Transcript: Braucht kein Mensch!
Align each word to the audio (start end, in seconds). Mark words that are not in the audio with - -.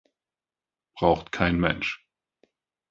Braucht 0.97 1.31
kein 1.31 1.59
Mensch! 1.59 2.07